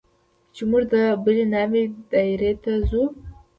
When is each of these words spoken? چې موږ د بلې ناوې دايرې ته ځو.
چې 0.55 0.61
موږ 0.69 0.83
د 0.93 0.95
بلې 1.23 1.45
ناوې 1.53 1.83
دايرې 2.11 2.51
ته 2.63 2.71
ځو. 2.89 3.03